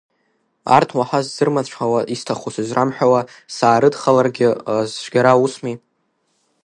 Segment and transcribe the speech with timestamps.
[0.75, 3.21] Арҭ уаҳа сзырмацәҳауа, исҭаху сызрамҳәауа
[3.55, 4.49] саарыдхаларгьы
[4.93, 5.75] цәгьара усми!